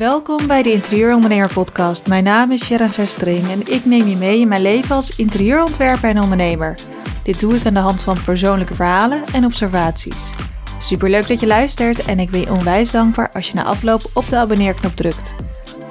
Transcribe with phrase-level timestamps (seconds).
[0.00, 2.06] Welkom bij de Interieurondernemer Podcast.
[2.06, 6.08] Mijn naam is Sharon Vestering en ik neem je mee in mijn leven als interieurontwerper
[6.08, 6.78] en ondernemer.
[7.22, 10.32] Dit doe ik aan de hand van persoonlijke verhalen en observaties.
[10.80, 14.28] Superleuk dat je luistert en ik ben je onwijs dankbaar als je na afloop op
[14.28, 15.34] de abonneerknop drukt.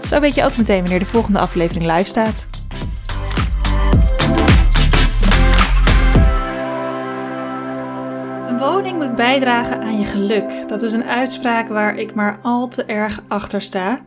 [0.04, 2.48] Zo weet je ook meteen wanneer de volgende aflevering live staat.
[8.60, 10.68] Woning moet bijdragen aan je geluk.
[10.68, 14.02] Dat is een uitspraak waar ik maar al te erg achter sta.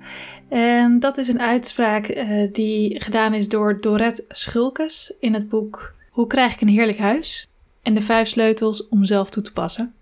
[0.48, 5.94] En dat is een uitspraak uh, die gedaan is door Dorette Schulkes in het boek
[6.10, 7.48] Hoe krijg ik een heerlijk huis?
[7.82, 9.94] En de vijf sleutels om zelf toe te passen.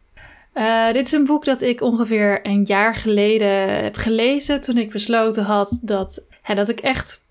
[0.54, 4.90] Uh, dit is een boek dat ik ongeveer een jaar geleden heb gelezen toen ik
[4.90, 7.24] besloten had dat, dat ik echt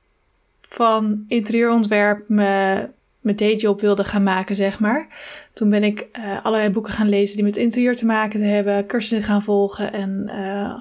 [0.61, 5.07] van interieurontwerp me mijn dayjob wilde gaan maken, zeg maar.
[5.53, 8.85] Toen ben ik uh, allerlei boeken gaan lezen die met interieur te maken te hebben,
[8.85, 10.73] cursussen gaan volgen en uh,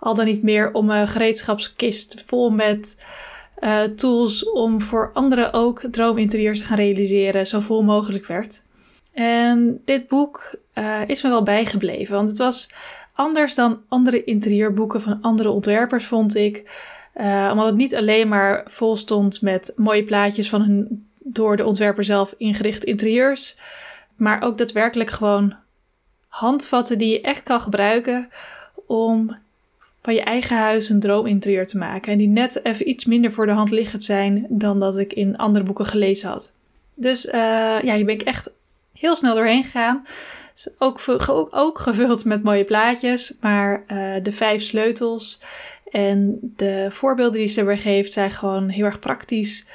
[0.00, 3.02] al dan niet meer om een gereedschapskist vol met
[3.60, 8.64] uh, tools om voor anderen ook droominterieurs te gaan realiseren, zo vol mogelijk werd.
[9.12, 10.54] En dit boek
[11.06, 12.70] is me wel bijgebleven, want het was
[13.12, 16.70] anders dan andere interieurboeken van andere ontwerpers, vond ik.
[17.50, 22.04] omdat het niet alleen maar vol stond met mooie plaatjes van hun door de ontwerper
[22.04, 23.58] zelf ingericht interieurs.
[24.16, 25.54] Maar ook daadwerkelijk gewoon
[26.28, 28.28] handvatten die je echt kan gebruiken
[28.86, 29.36] om
[30.02, 32.12] van je eigen huis een droominterieur te maken.
[32.12, 35.36] En die net even iets minder voor de hand liggend zijn dan dat ik in
[35.36, 36.54] andere boeken gelezen had.
[36.94, 37.32] Dus uh,
[37.82, 38.50] ja, hier ben ik echt
[38.92, 40.06] heel snel doorheen gegaan.
[40.78, 41.00] ook,
[41.50, 45.40] ook, gevuld met mooie plaatjes, maar uh, de vijf sleutels
[45.90, 49.66] en de voorbeelden die ze erbij geeft zijn gewoon heel erg praktisch.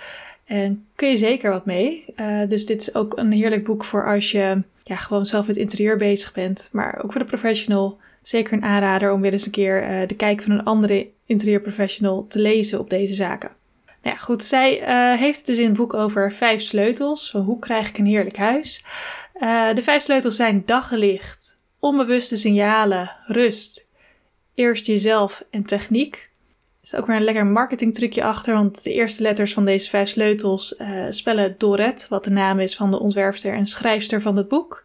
[0.52, 2.06] En kun je zeker wat mee.
[2.16, 5.58] Uh, dus dit is ook een heerlijk boek voor als je ja, gewoon zelf met
[5.58, 6.70] interieur bezig bent.
[6.72, 8.00] Maar ook voor de professional.
[8.22, 12.26] Zeker een aanrader om weer eens een keer uh, de kijk van een andere interieurprofessional
[12.28, 13.52] te lezen op deze zaken.
[13.86, 14.44] Nou ja, goed.
[14.44, 17.32] Zij uh, heeft het dus in het boek over vijf sleutels.
[17.32, 18.84] Van hoe krijg ik een heerlijk huis?
[19.74, 23.88] de vijf sleutels zijn daglicht, onbewuste signalen, rust,
[24.56, 26.31] eerst jezelf en techniek
[26.84, 30.76] is ook weer een lekker marketingtrucje achter, want de eerste letters van deze vijf sleutels
[30.80, 34.84] uh, spellen Dorette, wat de naam is van de ontwerpster en schrijfster van het boek.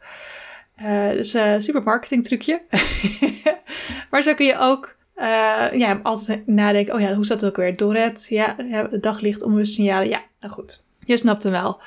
[0.82, 2.62] Uh, dus uh, super marketingtrucje.
[4.10, 4.96] maar zo kun je ook
[5.72, 7.76] ja, altijd nadenken, oh ja, hoe zat het ook weer?
[7.76, 10.84] Dorette, ja, ja daglicht, onbewust signalen, ja, nou goed.
[10.98, 11.80] Je snapt hem wel.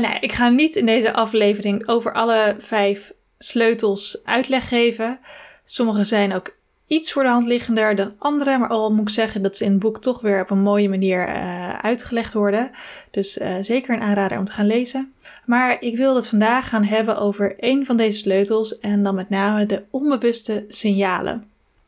[0.00, 5.18] nou, ik ga niet in deze aflevering over alle vijf sleutels uitleg geven.
[5.64, 6.58] Sommige zijn ook
[6.90, 8.58] iets voor de hand liggender dan andere.
[8.58, 10.88] Maar al moet ik zeggen dat ze in het boek toch weer op een mooie
[10.88, 12.70] manier uh, uitgelegd worden.
[13.10, 15.12] Dus uh, zeker een aanrader om te gaan lezen.
[15.46, 19.28] Maar ik wil het vandaag gaan hebben over een van deze sleutels en dan met
[19.28, 21.44] name de onbewuste signalen.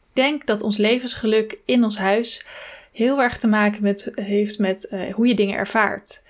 [0.09, 2.47] Ik denk dat ons levensgeluk in ons huis
[2.93, 6.23] heel erg te maken met, heeft met uh, hoe je dingen ervaart.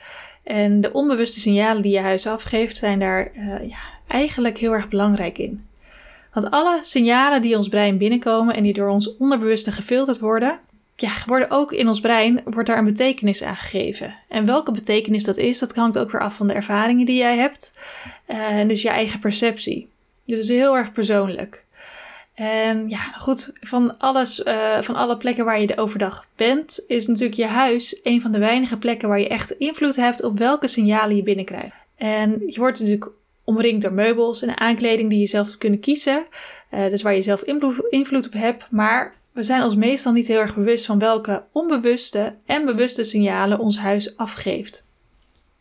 [0.43, 3.31] En de onbewuste signalen die je huis afgeeft zijn daar
[3.69, 5.67] ja, eigenlijk heel erg belangrijk in.
[6.33, 10.59] Want alle signalen die ons brein binnenkomen en die door ons onderbewuste gefilterd worden,
[10.97, 14.15] ja, worden ook in ons brein, wordt daar een betekenis aan gegeven.
[14.29, 17.37] En welke betekenis dat is, dat hangt ook weer af van de ervaringen die jij
[17.37, 17.79] hebt.
[18.27, 19.89] Eh, en dus je eigen perceptie.
[20.25, 21.65] Dus het is heel erg persoonlijk.
[22.35, 27.07] En ja, goed, van, alles, uh, van alle plekken waar je de overdag bent, is
[27.07, 30.69] natuurlijk je huis een van de weinige plekken waar je echt invloed hebt op welke
[30.69, 31.75] signalen je binnenkrijgt.
[31.97, 33.11] En je wordt natuurlijk
[33.45, 36.27] omringd door meubels en aankleding die je zelf kunnen kiezen.
[36.75, 37.43] Uh, dus waar je zelf
[37.89, 38.67] invloed op hebt.
[38.71, 43.59] Maar we zijn ons meestal niet heel erg bewust van welke onbewuste en bewuste signalen
[43.59, 44.85] ons huis afgeeft.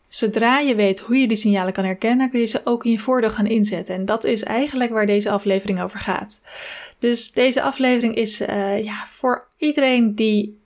[0.08, 2.98] Zodra je weet hoe je die signalen kan herkennen, kun je ze ook in je
[2.98, 3.94] voordeel gaan inzetten.
[3.94, 6.40] En dat is eigenlijk waar deze aflevering over gaat.
[6.98, 10.60] Dus deze aflevering is uh, ja, voor iedereen die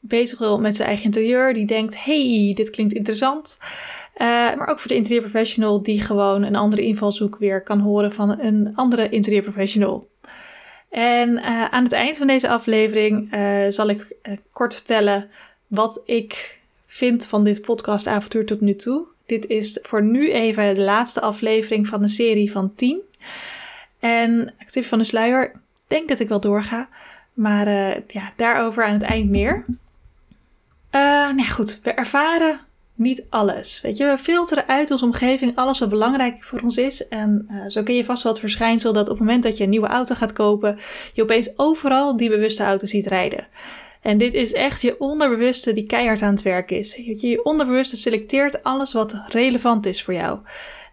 [0.00, 3.58] bezig wil met zijn eigen interieur, die denkt: hey, dit klinkt interessant.
[4.16, 8.40] Uh, maar ook voor de interieurprofessional die gewoon een andere invalshoek weer kan horen van
[8.40, 10.08] een andere interieurprofessional.
[10.90, 14.16] En uh, aan het eind van deze aflevering uh, zal ik
[14.52, 15.30] kort vertellen
[15.66, 19.04] wat ik vind van dit podcastavontuur tot nu toe.
[19.26, 23.00] Dit is voor nu even de laatste aflevering van een serie van 10.
[23.98, 25.52] En actief van de sluier,
[25.86, 26.88] denk dat ik wel doorga.
[27.32, 27.68] Maar
[28.06, 29.64] ja, daarover aan het eind meer.
[30.90, 32.60] nou goed, we ervaren
[33.02, 33.80] niet alles.
[33.80, 37.08] Weet je, we filteren uit onze omgeving alles wat belangrijk voor ons is.
[37.08, 39.64] En uh, zo kun je vast wel het verschijnsel dat op het moment dat je
[39.64, 40.78] een nieuwe auto gaat kopen,
[41.12, 43.46] je opeens overal die bewuste auto ziet rijden.
[44.02, 46.94] En dit is echt je onderbewuste die keihard aan het werk is.
[46.94, 50.38] Je, onderbewuste selecteert alles wat relevant is voor jou.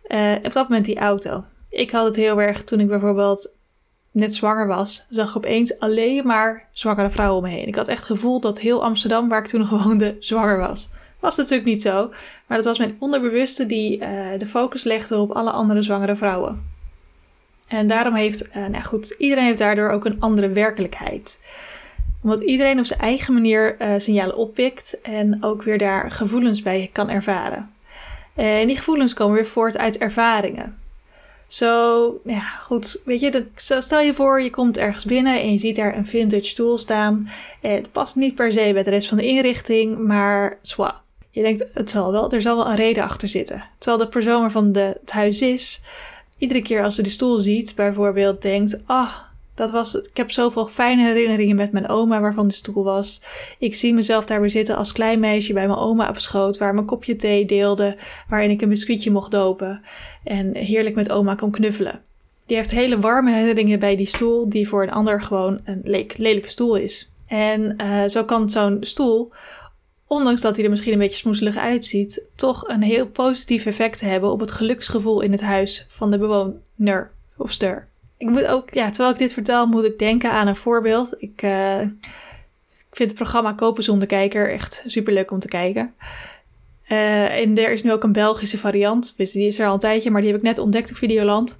[0.07, 1.43] Uh, op dat moment die auto.
[1.69, 3.57] Ik had het heel erg toen ik bijvoorbeeld
[4.11, 7.67] net zwanger was, zag ik opeens alleen maar zwangere vrouwen om me heen.
[7.67, 10.89] Ik had echt het gevoel dat heel Amsterdam, waar ik toen woonde, zwanger was.
[11.19, 12.11] Was natuurlijk niet zo,
[12.47, 13.97] maar dat was mijn onderbewuste die
[14.37, 16.67] de focus legde op alle andere zwangere vrouwen.
[17.67, 21.39] En daarom heeft, nou goed, iedereen heeft daardoor ook een andere werkelijkheid
[22.21, 26.89] omdat iedereen op zijn eigen manier uh, signalen oppikt en ook weer daar gevoelens bij
[26.93, 27.73] kan ervaren.
[28.35, 30.77] En die gevoelens komen weer voort uit ervaringen.
[31.47, 33.01] Zo, ja, goed.
[33.05, 36.45] Weet je, stel je voor, je komt ergens binnen en je ziet daar een vintage
[36.45, 37.29] stoel staan.
[37.61, 41.01] Het past niet per se bij de rest van de inrichting, maar zwa.
[41.39, 43.63] Je denkt, het zal wel, er zal wel een reden achter zitten.
[43.77, 45.81] Terwijl de persoon waarvan de, het huis is,
[46.37, 49.13] iedere keer als ze de stoel ziet, bijvoorbeeld denkt, ah,
[49.55, 53.21] dat was, ik heb zoveel fijne herinneringen met mijn oma waarvan de stoel was.
[53.59, 56.73] Ik zie mezelf daar weer zitten als klein meisje bij mijn oma op schoot, waar
[56.73, 57.97] mijn kopje thee deelde,
[58.29, 59.81] waarin ik een biscuitje mocht dopen
[60.23, 62.01] en heerlijk met oma kon knuffelen.
[62.45, 65.81] Die heeft hele warme herinneringen bij die stoel, die voor een ander gewoon een
[66.17, 67.11] lelijke stoel is.
[67.27, 69.31] En uh, zo kan zo'n stoel,
[70.09, 74.31] ondanks dat hij er misschien een beetje smoeselig uitziet, toch een heel positief effect hebben
[74.31, 77.89] op het geluksgevoel in het huis van de bewoner of ster
[78.19, 81.21] ik moet ook, ja, terwijl ik dit vertel, moet ik denken aan een voorbeeld.
[81.21, 85.93] Ik, uh, ik vind het programma Kopen zonder kijker echt super leuk om te kijken.
[86.91, 89.17] Uh, en er is nu ook een Belgische variant.
[89.17, 91.57] Dus die is er al een tijdje, maar die heb ik net ontdekt op Videoland.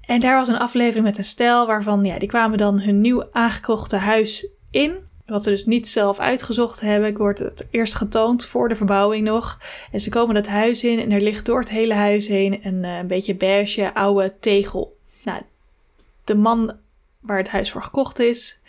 [0.00, 3.24] En daar was een aflevering met een stel waarvan, ja, die kwamen dan hun nieuw
[3.32, 4.94] aangekochte huis in.
[5.26, 7.08] Wat ze dus niet zelf uitgezocht hebben.
[7.08, 9.58] Ik word het eerst getoond voor de verbouwing nog.
[9.92, 12.82] En ze komen dat huis in en er ligt door het hele huis heen een,
[12.82, 14.96] uh, een beetje beige oude tegel.
[15.22, 15.42] Nou,
[16.24, 16.76] de man
[17.20, 18.60] waar het huis voor gekocht is,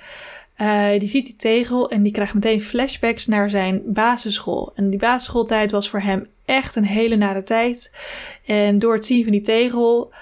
[0.62, 4.72] uh, die ziet die tegel en die krijgt meteen flashbacks naar zijn basisschool.
[4.76, 7.96] En die basisschooltijd was voor hem echt een hele nare tijd.
[8.46, 10.14] En door het zien van die tegel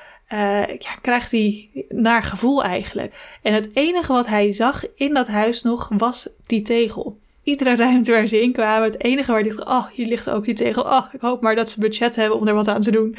[0.80, 3.14] ja, krijgt hij naar gevoel eigenlijk.
[3.42, 7.18] En het enige wat hij zag in dat huis nog was die tegel.
[7.44, 10.46] Iedere ruimte waar ze in kwamen, het enige waar hij dacht, oh, hier ligt ook
[10.46, 10.84] die tegel.
[10.84, 13.16] Oh, ik hoop maar dat ze budget hebben om er wat aan te doen.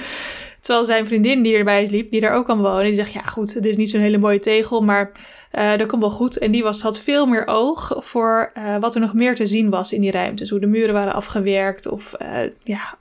[0.60, 3.54] Terwijl zijn vriendin die erbij liep, die daar ook kan wonen, die zegt: Ja, goed,
[3.54, 5.12] het is niet zo'n hele mooie tegel, maar
[5.52, 6.38] uh, dat komt wel goed.
[6.38, 9.70] En die was, had veel meer oog voor uh, wat er nog meer te zien
[9.70, 10.50] was in die ruimtes.
[10.50, 12.14] Hoe de muren waren afgewerkt of
[12.62, 12.98] ja,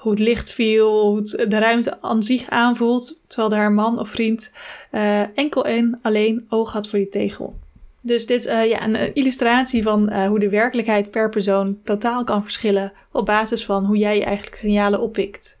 [0.00, 3.20] hoe het licht viel, hoe de ruimte aan zich aanvoelt.
[3.26, 4.52] Terwijl haar man of vriend
[5.34, 7.58] enkel en alleen oog had voor die tegel.
[8.00, 12.92] Dus dit is ja, een illustratie van hoe de werkelijkheid per persoon totaal kan verschillen
[13.12, 15.60] op basis van hoe jij eigenlijk signalen oppikt.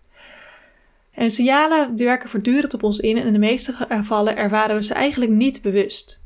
[1.14, 4.94] En signalen werken voortdurend op ons in en in de meeste gevallen ervaren we ze
[4.94, 6.22] eigenlijk niet bewust.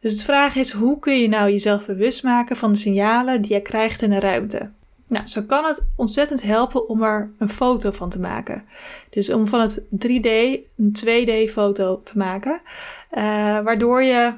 [0.00, 3.52] Dus de vraag is, hoe kun je nou jezelf bewust maken van de signalen die
[3.52, 4.70] je krijgt in een ruimte?
[5.08, 8.64] Nou, zo kan het ontzettend helpen om er een foto van te maken.
[9.10, 10.28] Dus om van het 3D
[10.76, 12.60] een 2D foto te maken,
[13.12, 13.20] uh,
[13.60, 14.34] waardoor je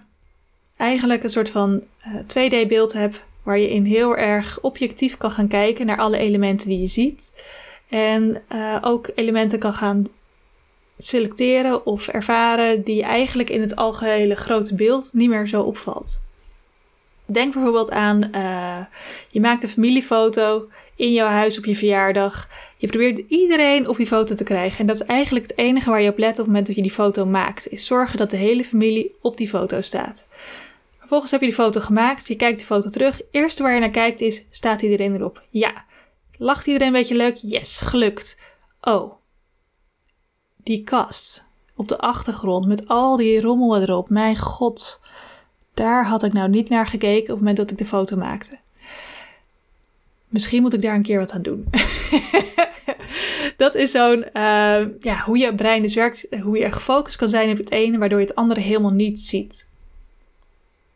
[0.76, 5.16] eigenlijk een soort van uh, eh, 2D beeld hebt waar je in heel erg objectief
[5.16, 7.42] kan gaan kijken naar alle elementen die je ziet.
[7.88, 10.04] En uh, ook elementen kan gaan
[10.98, 16.22] selecteren of ervaren die eigenlijk in het algehele grote beeld niet meer zo opvalt.
[17.32, 18.78] Denk bijvoorbeeld aan, uh,
[19.28, 22.48] je maakt een familiefoto in jouw huis op je verjaardag.
[22.76, 24.78] Je probeert iedereen op die foto te krijgen.
[24.78, 26.82] En dat is eigenlijk het enige waar je op let op het moment dat je
[26.82, 27.68] die foto maakt.
[27.68, 30.26] Is zorgen dat de hele familie op die foto staat.
[30.98, 33.20] Vervolgens heb je die foto gemaakt, je kijkt die foto terug.
[33.30, 35.42] Eerste waar je naar kijkt is, staat iedereen erop?
[35.50, 35.84] Ja.
[36.38, 37.36] Lacht iedereen een beetje leuk?
[37.36, 38.40] Yes, gelukt.
[38.80, 39.12] Oh,
[40.56, 44.08] die kast op de achtergrond met al die rommel erop.
[44.08, 44.99] Mijn god,
[45.74, 48.58] daar had ik nou niet naar gekeken op het moment dat ik de foto maakte.
[50.28, 51.64] Misschien moet ik daar een keer wat aan doen.
[53.56, 57.50] dat is zo'n, uh, ja, hoe je brein dus werkt, hoe je gefocust kan zijn
[57.50, 59.70] op het ene, waardoor je het andere helemaal niet ziet.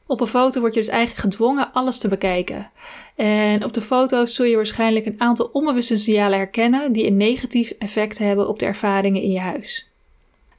[0.07, 2.71] Op een foto word je dus eigenlijk gedwongen alles te bekijken.
[3.15, 7.71] En op de foto's zul je waarschijnlijk een aantal onbewuste signalen herkennen die een negatief
[7.79, 9.91] effect hebben op de ervaringen in je huis.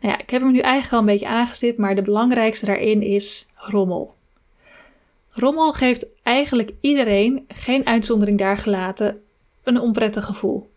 [0.06, 3.02] Nou ja, ik heb hem nu eigenlijk al een beetje aangestipt, maar de belangrijkste daarin
[3.02, 4.16] is rommel.
[5.30, 9.22] Rommel geeft eigenlijk iedereen, geen uitzondering daar gelaten,
[9.64, 10.70] een onprettig gevoel.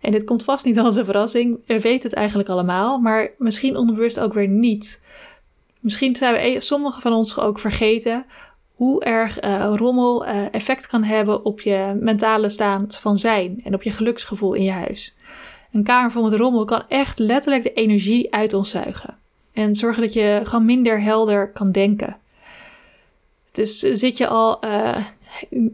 [0.00, 3.76] En dit komt vast niet als een verrassing, we weten het eigenlijk allemaal, maar misschien
[3.76, 5.04] onbewust ook weer niet.
[5.80, 8.26] Misschien zijn we e- sommigen van ons ook vergeten
[8.74, 13.74] hoe erg uh, rommel uh, effect kan hebben op je mentale staat van zijn en
[13.74, 15.16] op je geluksgevoel in je huis.
[15.72, 19.16] Een kamer vol met rommel kan echt letterlijk de energie uit ons zuigen.
[19.52, 22.16] En zorgen dat je gewoon minder helder kan denken.
[23.52, 24.96] Dus zit je al uh,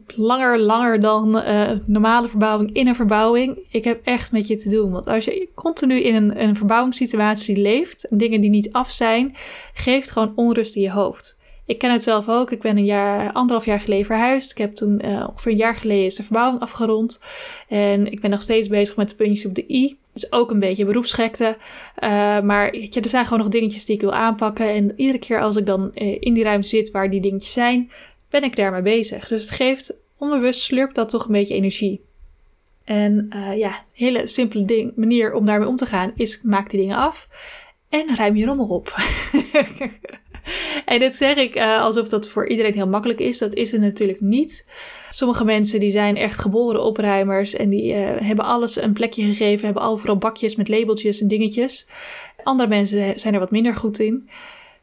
[0.06, 3.58] langer, langer dan uh, normale verbouwing in een verbouwing.
[3.70, 4.90] Ik heb echt met je te doen.
[4.90, 9.36] Want als je continu in een, een verbouwingssituatie leeft, en dingen die niet af zijn,
[9.74, 11.40] geeft gewoon onrust in je hoofd.
[11.66, 12.50] Ik ken het zelf ook.
[12.50, 14.50] Ik ben een jaar, anderhalf jaar geleden verhuisd.
[14.50, 17.22] Ik heb toen uh, ongeveer een jaar geleden is de verbouwing afgerond.
[17.68, 19.98] En ik ben nog steeds bezig met de puntjes op de i.
[20.12, 21.56] Dus ook een beetje beroepsgekte.
[22.02, 24.68] Uh, maar je, er zijn gewoon nog dingetjes die ik wil aanpakken.
[24.68, 27.90] En iedere keer als ik dan uh, in die ruimte zit waar die dingetjes zijn,
[28.30, 29.28] ben ik daarmee bezig.
[29.28, 32.00] Dus het geeft onbewust slurpt dat toch een beetje energie.
[32.84, 36.96] En ja, hele simpele ding, manier om daarmee om te gaan is maak die dingen
[36.96, 37.28] af
[37.88, 38.94] en ruim je rommel op.
[40.84, 43.38] en dit zeg ik uh, alsof dat voor iedereen heel makkelijk is.
[43.38, 44.68] Dat is het natuurlijk niet.
[45.10, 49.64] Sommige mensen die zijn echt geboren opruimers en die uh, hebben alles een plekje gegeven,
[49.64, 51.88] hebben overal bakjes met labeltjes en dingetjes.
[52.42, 54.28] Andere mensen zijn er wat minder goed in.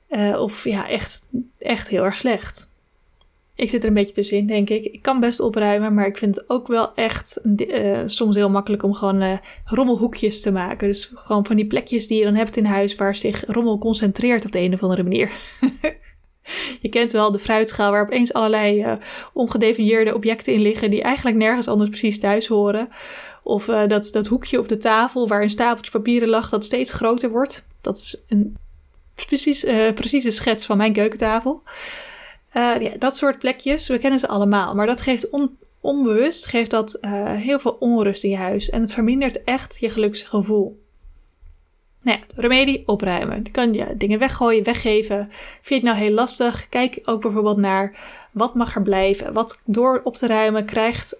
[0.09, 1.25] Uh, of ja, echt,
[1.59, 2.68] echt heel erg slecht.
[3.59, 4.85] Ik zit er een beetje tussenin, denk ik.
[4.85, 8.83] Ik kan best opruimen, maar ik vind het ook wel echt uh, soms heel makkelijk
[8.83, 10.87] om gewoon uh, rommelhoekjes te maken.
[10.87, 14.45] Dus gewoon van die plekjes die je dan hebt in huis waar zich rommel concentreert
[14.45, 15.31] op de een of andere manier.
[16.81, 18.93] je kent wel de fruitschaal waar opeens allerlei uh,
[19.33, 22.89] ongedefinieerde objecten in liggen die eigenlijk nergens anders precies thuis horen.
[23.43, 27.29] Of dat, dat hoekje op de tafel waar een stapeltje papieren lag dat steeds groter
[27.29, 27.65] wordt.
[27.81, 28.57] Dat is een
[29.25, 31.63] precies, precieze schets van mijn keukentafel.
[32.53, 34.75] Uh, ja, dat soort plekjes, we kennen ze allemaal.
[34.75, 38.69] Maar dat geeft on, onbewust geeft dat uh, heel veel onrust in je huis.
[38.69, 40.79] En het vermindert echt je geluksgevoel.
[42.01, 43.39] Nou ja, remedie, opruimen.
[43.43, 45.29] Je kan je dingen weggooien, weggeven.
[45.61, 46.69] Vind je het nou heel lastig?
[46.69, 47.97] Kijk ook bijvoorbeeld naar
[48.31, 49.33] wat mag er blijven.
[49.33, 51.17] Wat door op te ruimen krijgt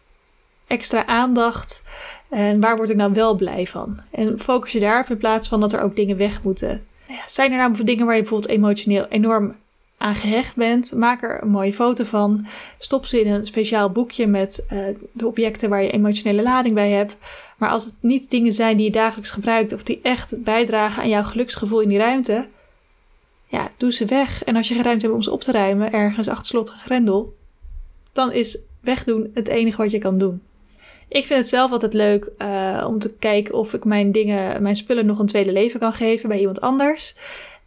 [0.68, 1.84] extra aandacht.
[2.30, 4.00] En waar word ik nou wel blij van?
[4.12, 6.86] En focus je daarop in plaats van dat er ook dingen weg moeten.
[7.08, 9.56] Nou ja, zijn er nou dingen waar je bijvoorbeeld emotioneel enorm
[10.00, 12.46] aan gehecht bent, maak er een mooie foto van.
[12.78, 16.90] Stop ze in een speciaal boekje met uh, de objecten waar je emotionele lading bij
[16.90, 17.18] hebt.
[17.58, 21.10] Maar als het niet dingen zijn die je dagelijks gebruikt of die echt bijdragen aan
[21.10, 22.48] jouw geluksgevoel in die ruimte,
[23.48, 24.44] ja, doe ze weg.
[24.44, 27.36] En als je geen ruimte hebt om ze op te ruimen, ergens achter slot grendel,
[28.12, 30.42] dan is wegdoen het enige wat je kan doen.
[31.08, 34.76] Ik vind het zelf altijd leuk uh, om te kijken of ik mijn dingen, mijn
[34.76, 37.16] spullen nog een tweede leven kan geven bij iemand anders.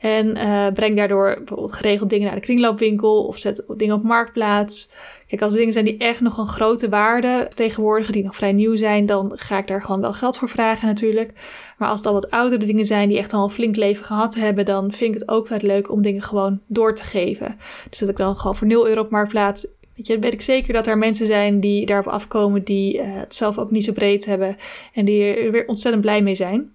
[0.02, 4.90] En uh, breng daardoor bijvoorbeeld geregeld dingen naar de kringloopwinkel of zet dingen op marktplaats.
[5.26, 8.76] Kijk, als dingen zijn die echt nog een grote waarde tegenwoordigen, die nog vrij nieuw
[8.76, 11.32] zijn, dan ga ik daar gewoon wel geld voor vragen natuurlijk.
[11.78, 14.34] Maar als het al wat oudere dingen zijn die echt al een flink leven gehad
[14.34, 17.58] hebben, dan vind ik het ook altijd leuk om dingen gewoon door te geven.
[17.90, 19.66] Dus dat ik dan gewoon voor 0 euro op marktplaats.
[19.96, 23.34] Weet je, weet ik zeker dat er mensen zijn die daarop afkomen, die uh, het
[23.34, 24.56] zelf ook niet zo breed hebben
[24.94, 26.72] en die er weer ontzettend blij mee zijn.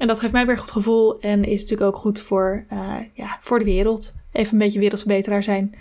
[0.00, 3.38] En dat geeft mij weer goed gevoel en is natuurlijk ook goed voor, uh, ja,
[3.40, 4.14] voor de wereld.
[4.32, 5.74] Even een beetje wereldverbeteraar zijn.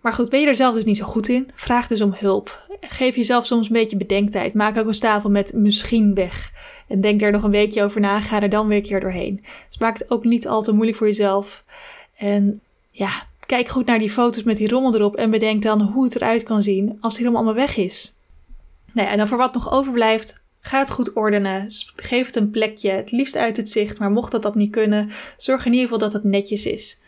[0.00, 1.50] Maar goed, ben je er zelf dus niet zo goed in?
[1.54, 2.68] Vraag dus om hulp.
[2.80, 4.54] Geef jezelf soms een beetje bedenktijd.
[4.54, 6.52] Maak ook een tafel met misschien weg.
[6.88, 8.20] En denk er nog een weekje over na.
[8.20, 9.44] Ga er dan weer een keer doorheen.
[9.68, 11.64] Dus maak het ook niet al te moeilijk voor jezelf.
[12.16, 12.60] En
[12.90, 13.10] ja,
[13.46, 15.16] kijk goed naar die foto's met die rommel erop.
[15.16, 18.14] En bedenk dan hoe het eruit kan zien als die rommel allemaal weg is.
[18.92, 21.66] Nou ja, en dan voor wat nog overblijft, Ga het goed ordenen.
[21.96, 22.90] Geef het een plekje.
[22.90, 23.98] Het liefst uit het zicht.
[23.98, 26.98] Maar mocht dat, dat niet kunnen, zorg in ieder geval dat het netjes is.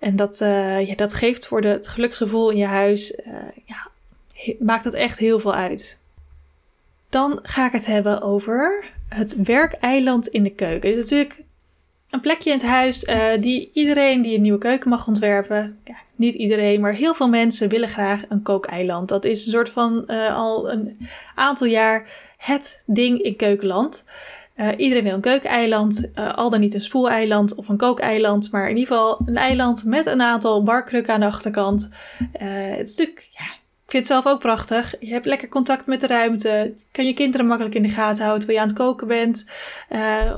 [0.00, 3.12] En dat, uh, dat geeft voor de, het geluksgevoel in je huis.
[3.26, 3.34] Uh,
[3.64, 3.88] ja,
[4.58, 6.00] maakt dat echt heel veel uit.
[7.08, 10.88] Dan ga ik het hebben over het werkeiland in de keuken.
[10.88, 11.42] Het is natuurlijk
[12.10, 15.78] een plekje in het huis uh, die iedereen die een nieuwe keuken mag ontwerpen.
[16.16, 19.08] Niet iedereen, maar heel veel mensen willen graag een kookeiland.
[19.08, 22.08] Dat is een soort van al een aantal jaar
[22.40, 24.04] het ding in keukenland.
[24.56, 28.70] Uh, iedereen wil een keukeneiland, uh, al dan niet een spoeleiland of een kookeiland, maar
[28.70, 31.90] in ieder geval een eiland met een aantal barkrukken aan de achterkant.
[32.20, 32.28] Uh,
[32.76, 33.44] het stuk, ja,
[33.84, 34.94] ik vind het zelf ook prachtig.
[35.00, 38.46] Je hebt lekker contact met de ruimte, kan je kinderen makkelijk in de gaten houden
[38.46, 39.50] terwijl je aan het koken bent.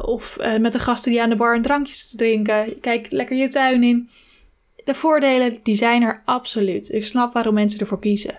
[0.03, 2.81] of met de gasten die aan de bar een drankje drinken.
[2.81, 4.11] Kijk lekker je tuin in.
[4.85, 6.93] De voordelen, die zijn er absoluut.
[6.93, 8.39] Ik snap waarom mensen ervoor kiezen.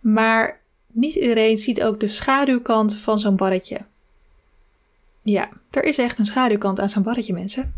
[0.00, 0.61] Maar
[0.92, 3.78] niet iedereen ziet ook de schaduwkant van zo'n barretje.
[5.22, 7.74] Ja, er is echt een schaduwkant aan zo'n barretje, mensen.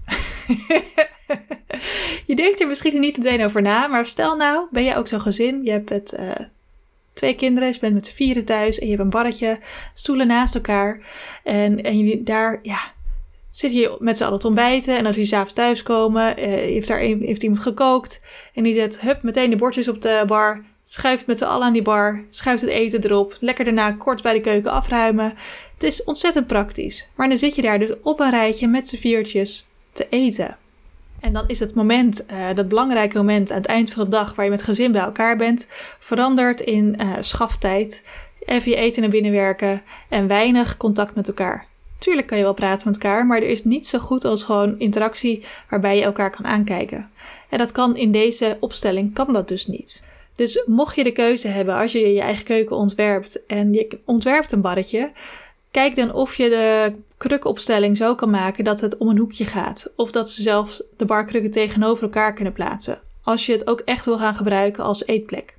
[2.27, 5.21] je denkt er misschien niet meteen over na, maar stel nou, ben je ook zo'n
[5.21, 6.31] gezin, je hebt het, uh,
[7.13, 9.59] twee kinderen, je bent met z'n vieren thuis en je hebt een barretje,
[9.95, 11.01] stoelen naast elkaar.
[11.45, 12.79] En, en daar, ja,
[13.51, 14.97] zit je met z'n allen te ontbijten.
[14.97, 18.25] En als jullie s'avonds thuiskomen, uh, heeft, daar heeft iemand gekookt.
[18.55, 20.65] En die zet, hup, meteen de bordjes op de bar.
[20.95, 24.33] Schuift met z'n allen aan die bar, schuift het eten erop, lekker daarna kort bij
[24.33, 25.35] de keuken afruimen.
[25.75, 27.11] Het is ontzettend praktisch.
[27.15, 30.57] Maar dan zit je daar dus op een rijtje met z'n viertjes te eten.
[31.21, 34.35] En dan is het moment, uh, dat belangrijke moment aan het eind van de dag
[34.35, 38.05] waar je met gezin bij elkaar bent, veranderd in uh, schaftijd.
[38.39, 41.67] Even je eten naar binnen werken en weinig contact met elkaar.
[41.99, 44.79] Tuurlijk kan je wel praten met elkaar, maar er is niet zo goed als gewoon
[44.79, 47.11] interactie waarbij je elkaar kan aankijken.
[47.49, 50.05] En dat kan in deze opstelling, kan dat dus niet.
[50.37, 54.53] Dus mocht je de keuze hebben als je je eigen keuken ontwerpt en je ontwerpt
[54.53, 55.13] een barretje,
[55.71, 59.93] kijk dan of je de krukopstelling zo kan maken dat het om een hoekje gaat.
[59.97, 63.01] Of dat ze zelfs de barkrukken tegenover elkaar kunnen plaatsen.
[63.23, 65.57] Als je het ook echt wil gaan gebruiken als eetplek.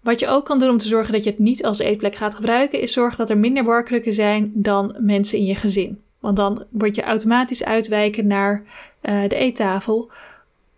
[0.00, 2.34] Wat je ook kan doen om te zorgen dat je het niet als eetplek gaat
[2.34, 6.02] gebruiken, is zorgen dat er minder barkrukken zijn dan mensen in je gezin.
[6.18, 8.62] Want dan word je automatisch uitwijken naar
[9.02, 10.10] uh, de eettafel,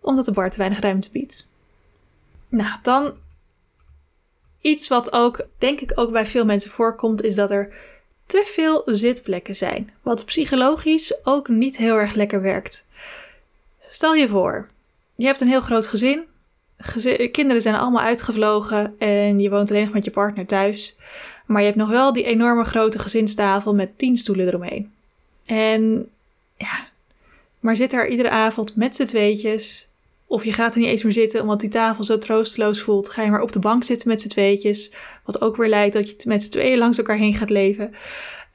[0.01, 1.49] omdat de bar te weinig ruimte biedt.
[2.55, 3.13] Nou, dan
[4.61, 7.73] iets wat ook, denk ik, ook bij veel mensen voorkomt, is dat er
[8.25, 9.91] te veel zitplekken zijn.
[10.01, 12.87] Wat psychologisch ook niet heel erg lekker werkt.
[13.79, 14.69] Stel je voor,
[15.15, 16.23] je hebt een heel groot gezin.
[17.31, 20.95] kinderen zijn allemaal uitgevlogen en je woont alleen nog met je partner thuis.
[21.45, 24.93] Maar je hebt nog wel die enorme grote gezinstafel met tien stoelen eromheen.
[25.45, 26.09] En
[26.57, 26.87] ja,
[27.59, 29.87] maar zit er iedere avond met z'n tweetjes
[30.27, 33.09] of je gaat er niet eens meer zitten omdat die tafel zo troosteloos voelt.
[33.09, 34.91] Ga je maar op de bank zitten met z'n tweetjes.
[35.23, 37.91] Wat ook weer leidt dat je met z'n tweeën langs elkaar heen gaat leven.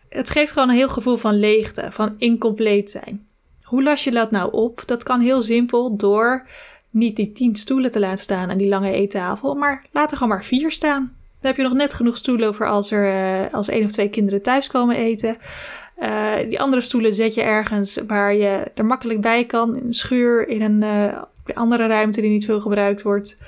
[0.09, 3.27] Het geeft gewoon een heel gevoel van leegte, van incompleet zijn.
[3.63, 4.83] Hoe las je dat nou op?
[4.87, 6.47] Dat kan heel simpel door
[6.91, 10.33] niet die tien stoelen te laten staan aan die lange eettafel, maar laat er gewoon
[10.33, 11.17] maar vier staan.
[11.41, 13.07] Dan heb je nog net genoeg stoelen voor als er
[13.47, 15.37] uh, als één of twee kinderen thuis komen eten.
[16.03, 19.77] Uh, die andere stoelen zet je ergens waar je er makkelijk bij kan.
[19.77, 21.23] In een schuur, in een uh,
[21.57, 23.39] andere ruimte die niet veel gebruikt wordt.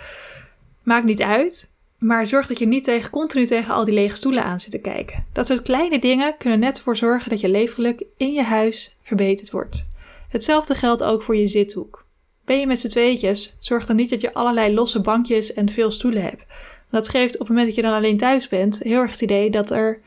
[0.82, 1.71] Maakt niet uit.
[1.99, 4.80] Maar zorg dat je niet tegen, continu tegen al die lege stoelen aan zit te
[4.80, 5.26] kijken.
[5.32, 9.50] Dat soort kleine dingen kunnen net ervoor zorgen dat je leefgeluk in je huis verbeterd
[9.50, 9.88] wordt.
[10.28, 12.04] Hetzelfde geldt ook voor je zithoek.
[12.44, 15.90] Ben je met z'n tweetjes, zorg dan niet dat je allerlei losse bankjes en veel
[15.90, 16.44] stoelen hebt.
[16.90, 19.50] Dat geeft op het moment dat je dan alleen thuis bent heel erg het idee
[19.50, 20.00] dat, er,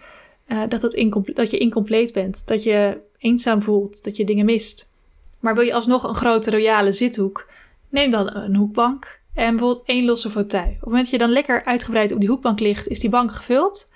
[0.47, 2.47] uh, dat, het dat je incompleet bent.
[2.47, 4.91] Dat je eenzaam voelt, dat je dingen mist.
[5.39, 7.49] Maar wil je alsnog een grote royale zithoek,
[7.95, 10.65] Neem dan een hoekbank en bijvoorbeeld één losse fauteuil.
[10.65, 13.31] Op het moment dat je dan lekker uitgebreid op die hoekbank ligt, is die bank
[13.31, 13.89] gevuld.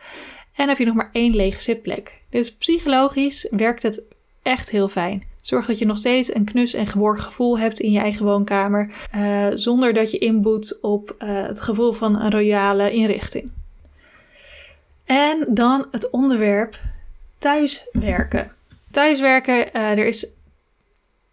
[0.56, 2.22] En heb je nog maar één lege zitplek.
[2.30, 4.02] Dus psychologisch werkt het
[4.42, 5.24] echt heel fijn.
[5.42, 8.92] Zorg dat je nog steeds een knus en geborgen gevoel hebt in je eigen woonkamer.
[9.16, 13.52] Uh, zonder dat je inboet op uh, het gevoel van een royale inrichting.
[15.06, 16.80] En dan het onderwerp
[17.38, 18.52] thuiswerken.
[18.92, 20.28] Thuiswerken, uh, er is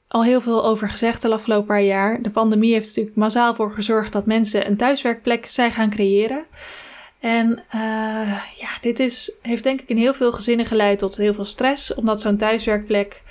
[0.09, 2.23] al heel veel over gezegd de afgelopen paar jaar.
[2.23, 6.45] De pandemie heeft natuurlijk massaal voor gezorgd dat mensen een thuiswerkplek zijn gaan creëren.
[7.21, 7.81] En uh,
[8.59, 11.95] ja, dit is, heeft denk ik in heel veel gezinnen geleid tot heel veel stress,
[11.95, 13.23] omdat zo'n thuiswerkplek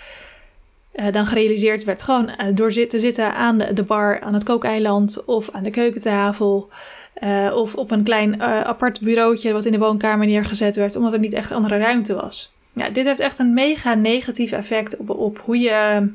[0.96, 4.44] uh, dan gerealiseerd werd gewoon uh, door te zitten aan de, de, bar, aan het
[4.44, 6.70] kookeiland of aan de keukentafel.
[7.54, 11.34] of op een klein apart bureautje wat in de woonkamer neergezet werd, omdat er niet
[11.34, 12.54] echt andere ruimte was.
[12.74, 16.10] Ja, dit heeft echt een mega negatief effect op, op hoe je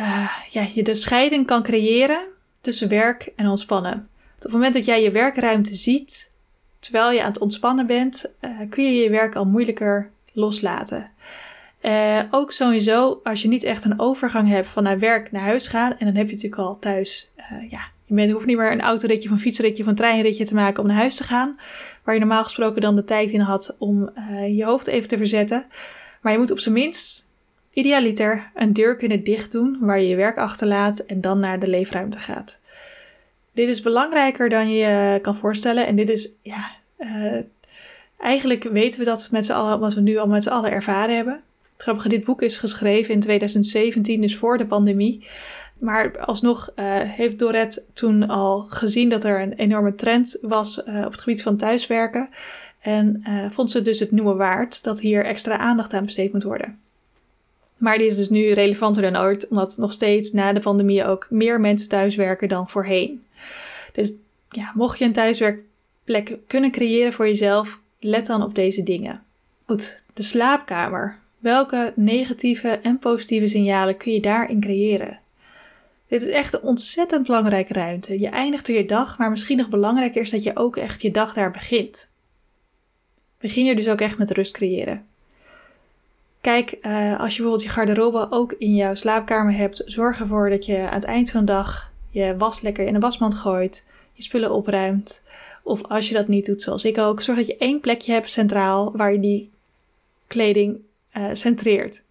[0.00, 2.24] uh, ja, je de scheiding kan creëren
[2.60, 4.08] tussen werk en ontspannen.
[4.36, 6.32] Op het moment dat jij je werkruimte ziet,
[6.78, 11.10] terwijl je aan het ontspannen bent, uh, kun je je werk al moeilijker loslaten.
[11.82, 15.68] Uh, ook sowieso, als je niet echt een overgang hebt van naar werk naar huis
[15.68, 17.30] gaan, en dan heb je natuurlijk al thuis,
[17.70, 20.96] ja, je hoeft niet meer een autoritje, een fietsritje een treinritje te maken om naar
[20.96, 21.58] huis te gaan,
[22.04, 24.10] waar je normaal gesproken dan de tijd in had om
[24.50, 25.66] je hoofd even te verzetten.
[26.20, 27.25] Maar je moet op zijn minst
[27.76, 31.66] Idealiter een deur kunnen dicht doen waar je je werk achterlaat en dan naar de
[31.66, 32.60] leefruimte gaat.
[33.52, 37.38] Dit is belangrijker dan je je kan voorstellen en dit is, ja, uh,
[38.18, 41.16] eigenlijk weten we dat met z'n allen, wat we nu al met z'n allen ervaren
[41.16, 41.42] hebben.
[41.72, 45.26] Het grappige, dit boek is geschreven in 2017, dus voor de pandemie.
[45.78, 51.10] Maar alsnog uh, heeft Dorette toen al gezien dat er een enorme trend was op
[51.12, 52.28] het gebied van thuiswerken.
[52.80, 56.84] En vond ze dus het nieuwe waard dat hier extra aandacht aan besteed moet worden.
[57.76, 61.26] Maar die is dus nu relevanter dan ooit, omdat nog steeds na de pandemie ook
[61.30, 63.24] meer mensen thuiswerken dan voorheen.
[63.92, 64.12] Dus
[64.48, 69.22] ja, mocht je een thuiswerkplek kunnen creëren voor jezelf, let dan op deze dingen.
[69.66, 71.18] Goed, de slaapkamer.
[71.38, 75.20] Welke negatieve en positieve signalen kun je daarin creëren?
[76.08, 78.20] Dit is echt een ontzettend belangrijke ruimte.
[78.20, 81.10] Je eindigt er je dag, maar misschien nog belangrijker is dat je ook echt je
[81.10, 82.10] dag daar begint.
[83.38, 85.06] Begin er dus ook echt met rust creëren.
[86.46, 90.66] Kijk, uh, als je bijvoorbeeld je garderobe ook in jouw slaapkamer hebt, zorg ervoor dat
[90.66, 94.22] je aan het eind van de dag je was lekker in een wasmand gooit, je
[94.22, 95.22] spullen opruimt.
[95.62, 98.30] Of als je dat niet doet, zoals ik ook, zorg dat je één plekje hebt
[98.30, 99.50] centraal waar je die
[100.26, 100.76] kleding
[101.16, 102.02] uh, centreert.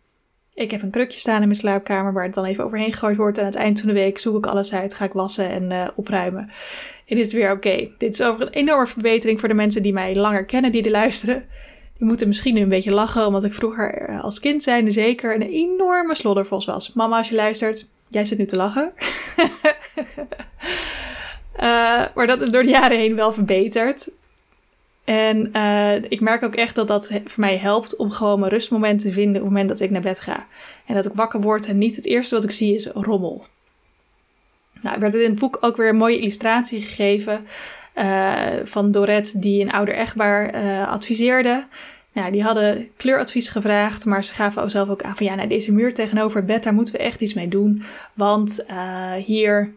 [0.53, 3.37] Ik heb een krukje staan in mijn slaapkamer waar het dan even overheen gegooid wordt.
[3.37, 5.71] En aan het eind van de week zoek ik alles uit, ga ik wassen en
[5.71, 6.49] uh, opruimen.
[7.05, 7.89] En is het weer oké.
[7.97, 10.91] Dit is over een enorme verbetering voor de mensen die mij langer kennen, die er
[10.91, 11.45] luisteren.
[11.97, 15.35] Die moeten misschien nu een beetje lachen, omdat ik vroeger eh, als kind zijnde zeker
[15.35, 16.93] een enorme sloddervos was.
[16.93, 18.91] Mama, als je luistert, jij zit nu te lachen.
[21.55, 24.11] uh, maar dat is door de jaren heen wel verbeterd.
[25.03, 29.07] En uh, ik merk ook echt dat dat voor mij helpt om gewoon mijn rustmomenten
[29.07, 30.47] te vinden op het moment dat ik naar bed ga.
[30.85, 33.45] En dat ik wakker word en niet het eerste wat ik zie is rommel.
[34.81, 37.45] Nou, werd in het boek ook weer een mooie illustratie gegeven
[38.63, 41.65] van Dorette, die een ouder echtbaar uh, adviseerde.
[42.13, 45.73] Nou, die hadden kleuradvies gevraagd, maar ze gaven zelf ook aan van ja, nou, deze
[45.73, 47.83] muur tegenover het bed, daar moeten we echt iets mee doen.
[48.13, 49.73] Want uh, hier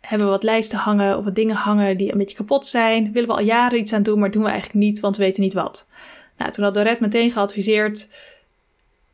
[0.00, 3.12] hebben we wat lijsten hangen of wat dingen hangen die een beetje kapot zijn.
[3.12, 5.42] Willen we al jaren iets aan doen, maar doen we eigenlijk niet, want we weten
[5.42, 5.88] niet wat.
[6.36, 8.08] Nou, toen had Dorette meteen geadviseerd,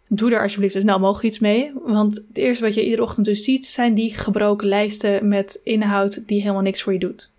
[0.09, 1.73] doe er alsjeblieft zo snel mogelijk iets mee.
[1.85, 6.27] Want het eerste wat je iedere ochtend dus ziet, zijn die gebroken lijsten met inhoud
[6.27, 7.33] die helemaal niks voor je doet.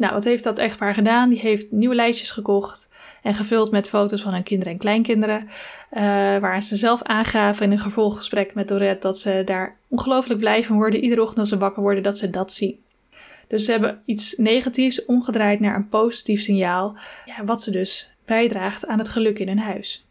[0.00, 1.28] Nou, wat heeft dat echtpaar gedaan?
[1.28, 2.88] Die heeft nieuwe lijstjes gekocht
[3.22, 5.42] en gevuld met foto's van hun kinderen en kleinkinderen.
[5.42, 6.02] Uh,
[6.38, 10.76] waar ze zelf aangaven in een gevolggesprek met Dorette dat ze daar ongelooflijk blij van
[10.76, 11.00] worden.
[11.00, 12.78] Iedere ochtend als ze wakker worden, dat ze dat zien.
[13.48, 16.96] Dus ze hebben iets negatiefs omgedraaid naar een positief signaal.
[17.24, 20.06] Ja, wat ze dus bijdraagt aan het geluk in hun huis.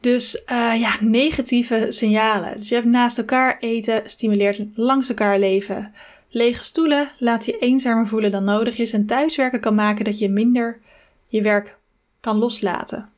[0.00, 2.58] Dus uh, ja, negatieve signalen.
[2.58, 5.92] Dus je hebt naast elkaar eten, stimuleert langs elkaar leven.
[6.32, 8.92] Lege stoelen laat je eenzamer voelen dan nodig is.
[8.92, 10.80] En thuiswerken kan maken dat je minder
[11.26, 11.76] je werk
[12.20, 13.08] kan loslaten.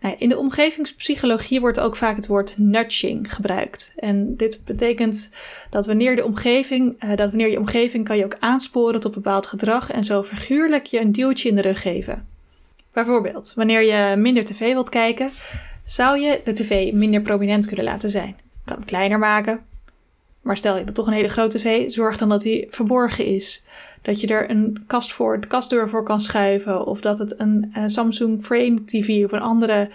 [0.00, 3.92] Nou, in de omgevingspsychologie wordt ook vaak het woord nudging gebruikt.
[3.96, 5.30] En dit betekent
[5.70, 9.46] dat wanneer, de omgeving, uh, dat wanneer je omgeving kan je ook aansporen tot bepaald
[9.46, 12.28] gedrag en zo figuurlijk je een duwtje in de rug geven.
[12.92, 15.30] Bijvoorbeeld, wanneer je minder tv wilt kijken,
[15.84, 18.36] zou je de tv minder prominent kunnen laten zijn.
[18.64, 19.60] Kan kleiner maken,
[20.40, 23.64] maar stel je hebt toch een hele grote tv, zorg dan dat hij verborgen is.
[24.02, 26.86] Dat je er een kast voor, de kastdeur voor kan schuiven.
[26.86, 29.90] Of dat het een uh, Samsung Frame TV of een andere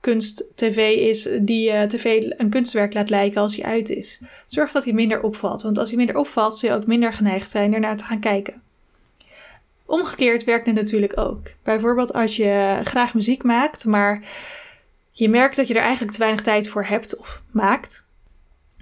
[0.00, 4.22] kunst-tv is die uh, tv een kunstwerk laat lijken als hij uit is.
[4.46, 5.62] Zorg dat hij minder opvalt.
[5.62, 8.62] Want als hij minder opvalt, zul je ook minder geneigd zijn ernaar te gaan kijken.
[9.86, 11.42] Omgekeerd werkt het natuurlijk ook.
[11.62, 14.22] Bijvoorbeeld als je graag muziek maakt, maar
[15.10, 18.06] je merkt dat je er eigenlijk te weinig tijd voor hebt of maakt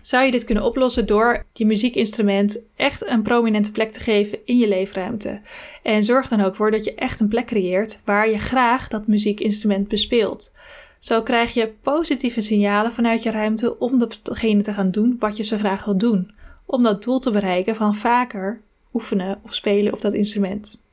[0.07, 4.59] zou je dit kunnen oplossen door je muziekinstrument echt een prominente plek te geven in
[4.59, 5.40] je leefruimte.
[5.83, 9.07] En zorg dan ook voor dat je echt een plek creëert waar je graag dat
[9.07, 10.53] muziekinstrument bespeelt.
[10.99, 15.45] Zo krijg je positieve signalen vanuit je ruimte om datgene te gaan doen wat je
[15.45, 16.33] zo graag wilt doen.
[16.66, 18.61] Om dat doel te bereiken van vaker
[18.95, 20.85] oefenen of spelen op dat instrument.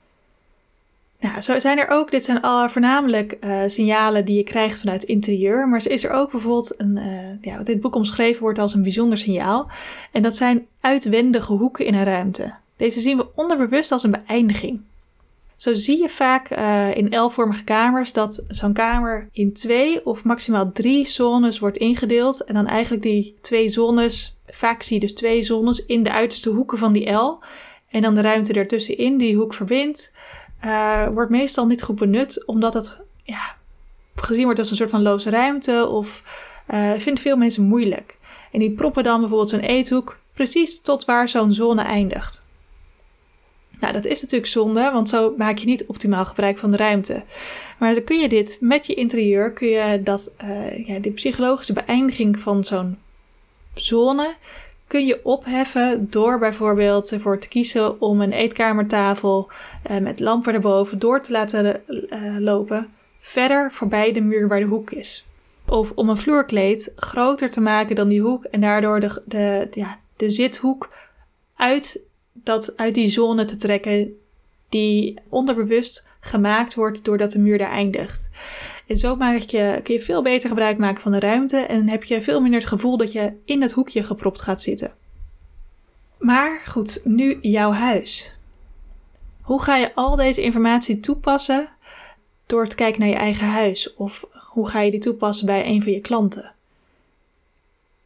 [1.24, 5.02] Nou, zo zijn er ook, dit zijn al voornamelijk uh, signalen die je krijgt vanuit
[5.02, 8.42] het interieur, maar is er ook bijvoorbeeld een, uh, ja, wat in het boek omschreven
[8.42, 9.70] wordt als een bijzonder signaal.
[10.12, 12.54] En dat zijn uitwendige hoeken in een ruimte.
[12.78, 14.82] Deze zien we onderbewust als een beëindiging.
[15.56, 20.72] Zo zie je vaak uh, in L-vormige kamers dat zo'n kamer in twee of maximaal
[20.72, 22.44] drie zones wordt ingedeeld.
[22.44, 26.50] En dan eigenlijk die twee zones, vaak zie je dus twee zones in de uiterste
[26.50, 27.40] hoeken van die L.
[27.90, 30.12] En dan de ruimte ertussenin die hoek verbindt
[30.66, 33.56] uh, wordt meestal niet goed benut, omdat het ja,
[34.16, 36.24] gezien wordt als een soort van loze ruimte of
[36.74, 38.18] uh, vindt veel mensen moeilijk.
[38.52, 42.46] En die proppen dan bijvoorbeeld zo'n eethoek precies tot waar zo'n zone eindigt.
[43.80, 47.24] Nou, dat is natuurlijk zonde, want zo maak je niet optimaal gebruik van de ruimte.
[47.78, 51.74] Maar dan kun je dit met je interieur, kun je dat, uh, ja, die psychologische
[51.74, 52.98] beëindiging van zo'n
[53.74, 54.36] zone,
[54.88, 59.50] kun je opheffen door bijvoorbeeld ervoor te kiezen om een eetkamertafel
[59.92, 64.66] uh, met lampen erboven door te laten uh, lopen, verder voorbij de muur waar de
[64.66, 65.26] hoek is.
[65.68, 70.00] Of om een vloerkleed groter te maken dan die hoek en daardoor de, de, ja,
[70.18, 70.90] de zithoek
[71.56, 74.18] uit, dat, uit die zone te trekken
[74.70, 78.32] die onderbewust gemaakt wordt doordat de muur daar eindigt.
[78.88, 82.04] En zo maak je, kun je veel beter gebruik maken van de ruimte en heb
[82.04, 84.94] je veel minder het gevoel dat je in het hoekje gepropt gaat zitten.
[86.18, 88.36] Maar goed, nu jouw huis.
[89.42, 91.70] Hoe ga je al deze informatie toepassen
[92.46, 93.94] door te kijken naar je eigen huis?
[93.94, 96.52] Of hoe ga je die toepassen bij een van je klanten?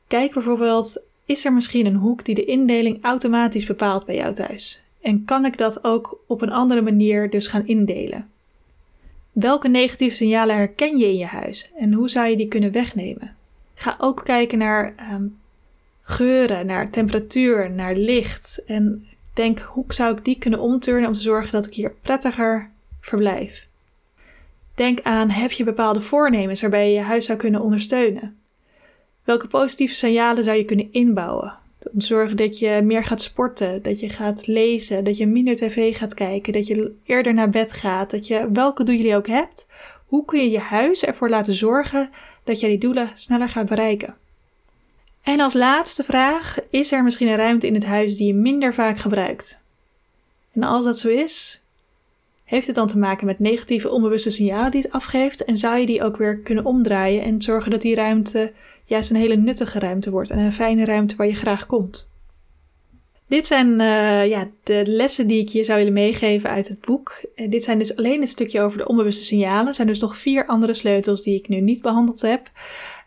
[0.07, 4.81] Kijk bijvoorbeeld, is er misschien een hoek die de indeling automatisch bepaalt bij jou thuis?
[5.01, 8.29] En kan ik dat ook op een andere manier dus gaan indelen?
[9.39, 13.35] Welke negatieve signalen herken je in je huis en hoe zou je die kunnen wegnemen?
[13.73, 15.39] Ga ook kijken naar um,
[16.01, 18.63] geuren, naar temperatuur, naar licht.
[18.65, 22.69] En denk hoe zou ik die kunnen omturnen om te zorgen dat ik hier prettiger
[22.99, 23.67] verblijf.
[24.75, 28.37] Denk aan heb je bepaalde voornemens waarbij je je huis zou kunnen ondersteunen.
[29.23, 31.53] Welke positieve signalen zou je kunnen inbouwen?
[31.93, 35.97] Om zorgen dat je meer gaat sporten, dat je gaat lezen, dat je minder tv
[35.97, 39.67] gaat kijken, dat je eerder naar bed gaat, dat je welke doel je ook hebt,
[40.05, 42.09] hoe kun je je huis ervoor laten zorgen
[42.43, 44.15] dat je die doelen sneller gaat bereiken?
[45.23, 48.73] En als laatste vraag, is er misschien een ruimte in het huis die je minder
[48.73, 49.63] vaak gebruikt?
[50.53, 51.61] En als dat zo is,
[52.43, 55.45] heeft het dan te maken met negatieve onbewuste signalen die het afgeeft?
[55.45, 58.53] En zou je die ook weer kunnen omdraaien en zorgen dat die ruimte
[58.87, 62.11] juist een hele nuttige ruimte wordt en een fijne ruimte waar je graag komt?
[63.27, 67.25] Dit zijn uh, ja, de lessen die ik je zou willen meegeven uit het boek.
[67.35, 69.67] Uh, dit zijn dus alleen een stukje over de onbewuste signalen.
[69.67, 72.51] Er zijn dus nog vier andere sleutels die ik nu niet behandeld heb.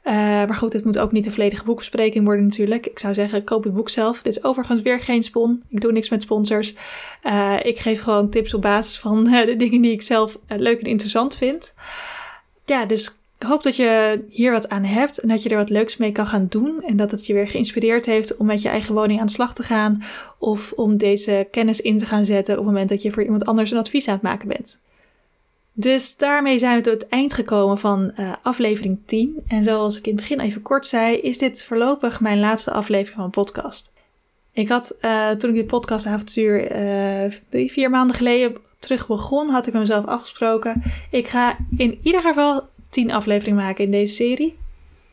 [0.04, 2.86] Uh, maar goed, het moet ook niet een volledige boekbespreking worden natuurlijk.
[2.86, 4.22] Ik zou zeggen, koop het boek zelf.
[4.22, 5.62] Dit is overigens weer geen spon.
[5.68, 6.74] Ik doe niks met sponsors.
[7.62, 11.36] Ik geef gewoon tips op basis van de dingen die ik zelf leuk en interessant
[11.36, 11.74] vind.
[12.64, 15.70] Ja, dus ik hoop dat je hier wat aan hebt en dat je er wat
[15.70, 16.82] leuks mee kan gaan doen.
[16.82, 19.54] En dat het je weer geïnspireerd heeft om met je eigen woning aan de slag
[19.54, 20.02] te gaan.
[20.38, 23.46] Of om deze kennis in te gaan zetten op het moment dat je voor iemand
[23.46, 24.80] anders een advies aan het maken bent.
[25.72, 29.42] Dus daarmee zijn we tot het eind gekomen van uh, aflevering 10.
[29.48, 33.14] En zoals ik in het begin even kort zei, is dit voorlopig mijn laatste aflevering
[33.14, 33.94] van mijn podcast.
[34.52, 39.66] Ik had uh, toen ik dit podcastavontuur uh, drie, vier maanden geleden terug begon, had
[39.66, 40.82] ik mezelf afgesproken.
[41.10, 44.56] Ik ga in ieder geval 10 afleveringen maken in deze serie.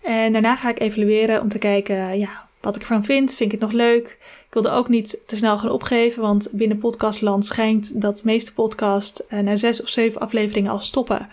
[0.02, 3.36] En daarna ga ik evalueren om te kijken ja, wat ik ervan vind.
[3.36, 4.18] Vind ik het nog leuk?
[4.48, 8.54] Ik wilde ook niet te snel gaan opgeven, want binnen podcastland schijnt dat de meeste
[8.54, 11.30] podcast uh, na zes of zeven afleveringen al stoppen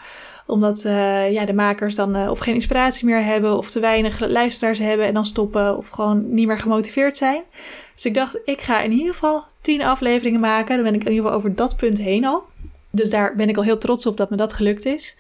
[0.46, 4.28] omdat uh, ja, de makers dan uh, of geen inspiratie meer hebben, of te weinig
[4.28, 7.42] luisteraars hebben en dan stoppen, of gewoon niet meer gemotiveerd zijn.
[7.94, 10.74] Dus ik dacht, ik ga in ieder geval tien afleveringen maken.
[10.74, 12.44] Dan ben ik in ieder geval over dat punt heen al.
[12.90, 15.18] Dus daar ben ik al heel trots op dat me dat gelukt is.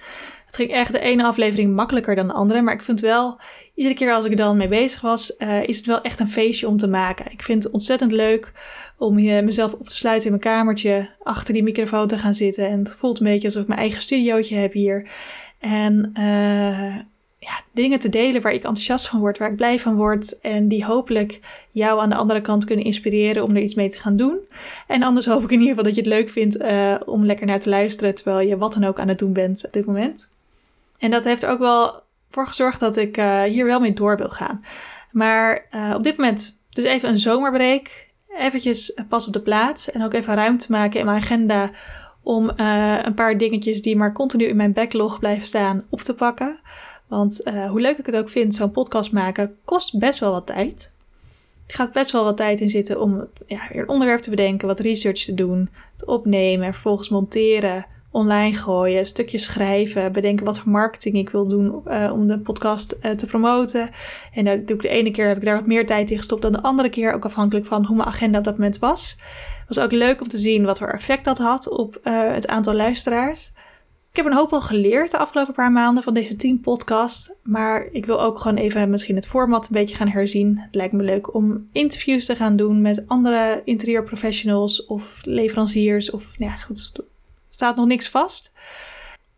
[0.54, 2.62] Het ging echt de ene aflevering makkelijker dan de andere.
[2.62, 3.40] Maar ik vind wel,
[3.74, 6.30] iedere keer als ik er dan mee bezig was, uh, is het wel echt een
[6.30, 7.32] feestje om te maken.
[7.32, 8.52] Ik vind het ontzettend leuk
[8.98, 12.68] om je, mezelf op te sluiten in mijn kamertje, achter die microfoon te gaan zitten.
[12.68, 15.08] En het voelt een beetje alsof ik mijn eigen studiootje heb hier.
[15.58, 16.96] En uh,
[17.38, 20.40] ja, dingen te delen waar ik enthousiast van word, waar ik blij van word.
[20.40, 21.40] En die hopelijk
[21.70, 24.38] jou aan de andere kant kunnen inspireren om er iets mee te gaan doen.
[24.86, 27.46] En anders hoop ik in ieder geval dat je het leuk vindt uh, om lekker
[27.46, 30.32] naar te luisteren terwijl je wat dan ook aan het doen bent op dit moment.
[31.04, 34.28] En dat heeft ook wel voor gezorgd dat ik uh, hier wel mee door wil
[34.28, 34.64] gaan.
[35.12, 38.08] Maar uh, op dit moment dus even een zomerbreak.
[38.38, 39.90] Eventjes pas op de plaats.
[39.90, 41.70] En ook even ruimte maken in mijn agenda
[42.22, 42.52] om
[43.04, 46.60] een paar dingetjes die maar continu in mijn backlog blijven staan op te pakken.
[47.06, 50.92] Want hoe leuk ik het ook vind, zo'n podcast maken kost best wel wat tijd.
[51.66, 54.30] Er gaat best wel wat tijd in zitten om het, ja, weer een onderwerp te
[54.30, 60.58] bedenken, wat research te doen, het opnemen, vervolgens monteren, online gooien, stukjes schrijven, bedenken wat
[60.58, 63.90] voor marketing ik wil doen uh, om de podcast uh, te promoten.
[64.32, 66.42] En daar doe ik de ene keer heb ik daar wat meer tijd in gestopt
[66.42, 69.18] dan de andere keer, ook afhankelijk van hoe mijn agenda op dat moment was.
[69.68, 72.74] Was ook leuk om te zien wat voor effect dat had op uh, het aantal
[72.74, 73.52] luisteraars.
[74.10, 77.34] Ik heb een hoop al geleerd de afgelopen paar maanden van deze 10 podcasts.
[77.42, 80.58] Maar ik wil ook gewoon even misschien het format een beetje gaan herzien.
[80.58, 86.10] Het lijkt me leuk om interviews te gaan doen met andere interieurprofessionals of leveranciers.
[86.10, 86.92] Of nou ja, goed,
[87.54, 88.52] staat nog niks vast.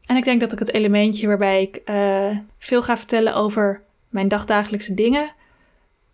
[0.07, 4.29] En ik denk dat ik het elementje waarbij ik uh, veel ga vertellen over mijn
[4.29, 5.31] dagdagelijkse dingen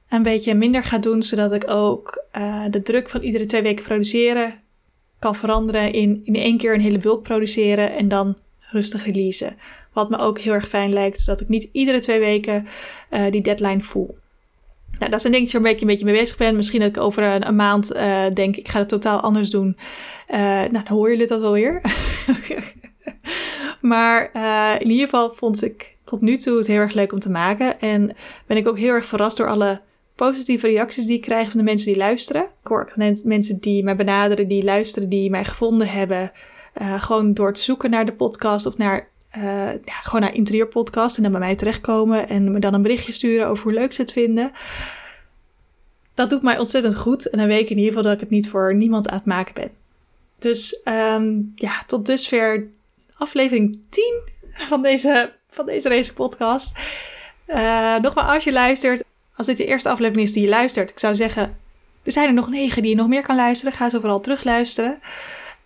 [0.09, 3.85] een beetje minder ga doen, zodat ik ook uh, de druk van iedere twee weken
[3.85, 4.61] produceren
[5.19, 8.37] kan veranderen in in één keer een hele bulk produceren en dan
[8.71, 9.57] rustig releasen.
[9.93, 12.67] Wat me ook heel erg fijn lijkt, zodat ik niet iedere twee weken
[13.11, 14.17] uh, die deadline voel.
[14.99, 16.57] Nou, dat is een dingetje waar ik een beetje mee bezig ben.
[16.57, 17.93] Misschien dat ik over een, een maand
[18.35, 19.77] denk, ik ga het totaal anders doen.
[20.33, 21.81] Uh, nou, dan hoor jullie dat wel weer.
[23.81, 27.18] maar uh, in ieder geval vond ik tot nu toe het heel erg leuk om
[27.18, 27.81] te maken.
[27.81, 28.16] En
[28.47, 29.81] ben ik ook heel erg verrast door alle
[30.14, 32.42] positieve reacties die ik krijg van de mensen die luisteren.
[32.42, 32.92] Ik hoor
[33.25, 36.33] mensen die mij benaderen, die luisteren, die mij gevonden hebben.
[36.99, 41.23] gewoon door te zoeken naar de podcast of naar uh, ja, gewoon naar interieurpodcast en
[41.23, 44.12] dan bij mij terechtkomen en me dan een berichtje sturen over hoe leuk ze het
[44.12, 44.53] vinden.
[46.14, 48.31] Dat doet mij ontzettend goed en dan weet ik in ieder geval dat ik het
[48.31, 49.82] niet voor niemand aan het maken ben.
[50.42, 52.66] Dus um, ja, tot dusver
[53.16, 54.20] aflevering 10
[54.52, 56.78] van deze, van deze race podcast.
[57.46, 59.05] Uh, nogmaals, als je luistert,
[59.37, 61.57] als dit de eerste aflevering is die je luistert, ik zou zeggen,
[62.02, 63.72] er zijn er nog negen die je nog meer kan luisteren.
[63.72, 65.00] Ga ze vooral terugluisteren.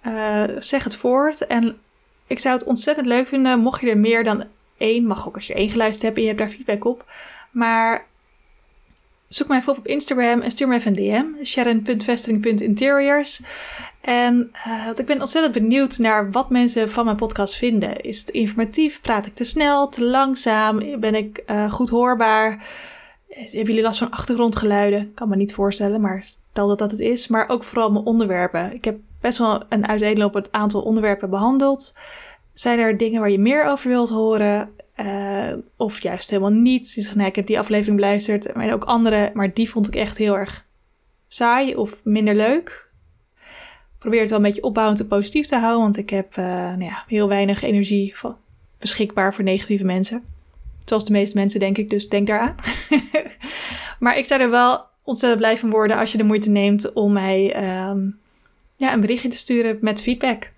[0.07, 1.79] Uh, zeg het voort en
[2.27, 4.45] ik zou het ontzettend leuk vinden mocht je er meer dan
[4.77, 7.05] één, mag ook als je één geluisterd hebt en je hebt daar feedback op.
[7.51, 8.07] Maar
[9.29, 11.45] zoek mij even op Instagram en stuur me even een DM.
[11.45, 13.41] sharon.vestering.interiors.
[14.01, 18.01] En uh, want ik ben ontzettend benieuwd naar wat mensen van mijn podcast vinden.
[18.01, 19.01] Is het informatief?
[19.01, 21.01] Praat ik te snel, te langzaam?
[21.01, 22.65] Ben ik uh, goed hoorbaar?
[23.37, 25.15] hebben jullie last van achtergrondgeluiden?
[25.15, 27.29] Kan me niet voorstellen, maar stel dat dat het is.
[27.29, 28.75] Maar ook vooral mijn onderwerpen.
[28.75, 31.95] Ik heb best wel een uiteenlopend aantal onderwerpen behandeld.
[32.53, 34.71] Zijn er dingen waar je meer over wilt horen?
[35.01, 36.93] Uh, of juist helemaal niet.
[36.93, 38.55] Je zegt, ik heb die aflevering beluisterd.
[38.55, 40.67] Maar ook andere, maar die vond ik echt heel erg
[41.29, 42.89] saai of minder leuk.
[43.99, 45.83] Probeer het wel een beetje opbouwend en positief te houden.
[45.83, 48.15] Want ik heb uh, nou ja, heel weinig energie
[48.79, 50.23] beschikbaar voor negatieve mensen.
[50.85, 51.91] Zoals de meeste mensen, denk ik.
[51.91, 52.55] Dus denk daaraan.
[54.01, 57.13] maar ik zou er wel ontzettend blij van worden als je de moeite neemt om
[57.13, 57.57] mij
[57.89, 58.19] um,
[58.77, 60.53] ja, een berichtje te sturen met feedback.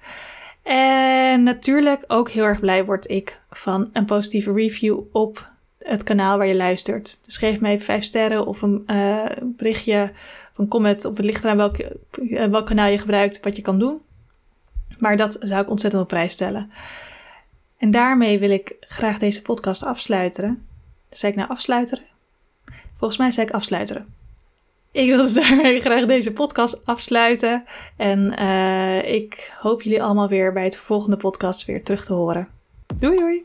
[0.62, 6.38] En natuurlijk ook heel erg blij word ik van een positieve review op het kanaal
[6.38, 7.24] waar je luistert.
[7.24, 10.12] Dus geef mij vijf sterren of een uh, berichtje
[10.52, 11.04] of een comment.
[11.04, 14.00] Of het ligt eraan welk, uh, welk kanaal je gebruikt, wat je kan doen.
[14.98, 16.70] Maar dat zou ik ontzettend op prijs stellen.
[17.76, 20.66] En daarmee wil ik graag deze podcast afsluiten.
[21.08, 22.00] Zei ik nou afsluiten?
[22.96, 24.14] Volgens mij zei ik afsluiten.
[24.92, 27.64] Ik wil dus daarmee graag deze podcast afsluiten.
[27.96, 32.48] En uh, ik hoop jullie allemaal weer bij het volgende podcast weer terug te horen.
[32.98, 33.42] Doei doei!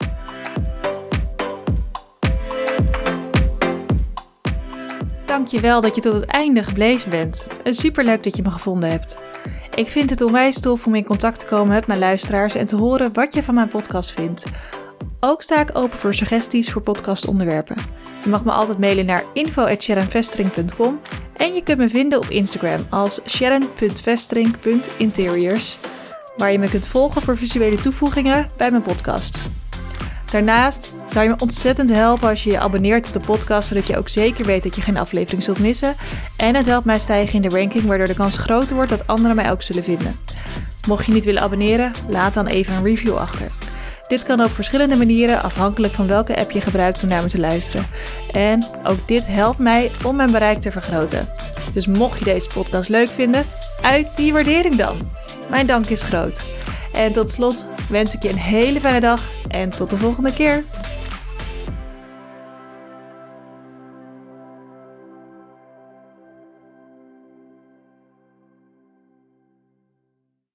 [5.26, 7.48] Dankjewel dat je tot het einde gebleven bent.
[7.64, 9.22] Superleuk dat je me gevonden hebt.
[9.76, 12.76] Ik vind het onwijs tof om in contact te komen met mijn luisteraars en te
[12.76, 14.46] horen wat je van mijn podcast vindt.
[15.20, 17.76] Ook sta ik open voor suggesties voor podcastonderwerpen.
[18.24, 21.00] Je mag me altijd mailen naar info.sharonvestering.com
[21.36, 25.80] en je kunt me vinden op Instagram als sharon.vestering.interiors,
[26.38, 29.46] waar je me kunt volgen voor visuele toevoegingen bij mijn podcast.
[30.32, 33.98] Daarnaast zou je me ontzettend helpen als je je abonneert op de podcast, zodat je
[33.98, 35.96] ook zeker weet dat je geen aflevering zult missen.
[36.38, 39.36] En het helpt mij stijgen in de ranking, waardoor de kans groter wordt dat anderen
[39.36, 40.16] mij ook zullen vinden.
[40.88, 43.52] Mocht je niet willen abonneren, laat dan even een review achter.
[44.08, 47.40] Dit kan op verschillende manieren, afhankelijk van welke app je gebruikt om naar me te
[47.40, 47.86] luisteren.
[48.32, 51.28] En ook dit helpt mij om mijn bereik te vergroten.
[51.74, 53.46] Dus mocht je deze podcast leuk vinden,
[53.82, 55.12] uit die waardering dan.
[55.50, 56.44] Mijn dank is groot.
[56.94, 60.64] En tot slot wens ik je een hele fijne dag en tot de volgende keer.